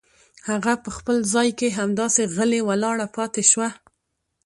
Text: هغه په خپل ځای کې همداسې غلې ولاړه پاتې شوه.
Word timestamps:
هغه 0.49 0.73
په 0.83 0.89
خپل 0.97 1.17
ځای 1.33 1.49
کې 1.59 1.75
همداسې 1.79 2.21
غلې 2.35 2.59
ولاړه 2.69 3.07
پاتې 3.15 3.43
شوه. 3.51 3.69